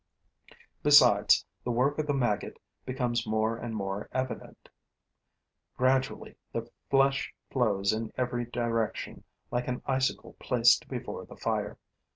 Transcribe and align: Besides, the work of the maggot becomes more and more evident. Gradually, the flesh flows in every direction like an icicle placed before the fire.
Besides, 0.81 1.45
the 1.63 1.69
work 1.69 1.99
of 1.99 2.07
the 2.07 2.13
maggot 2.15 2.57
becomes 2.87 3.27
more 3.27 3.55
and 3.55 3.75
more 3.75 4.09
evident. 4.11 4.67
Gradually, 5.77 6.37
the 6.51 6.67
flesh 6.89 7.31
flows 7.51 7.93
in 7.93 8.11
every 8.17 8.45
direction 8.45 9.23
like 9.51 9.67
an 9.67 9.83
icicle 9.85 10.33
placed 10.39 10.87
before 10.87 11.27
the 11.27 11.37
fire. 11.37 11.77